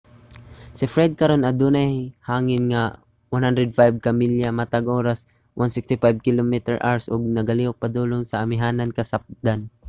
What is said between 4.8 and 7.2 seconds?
oras 165 km/h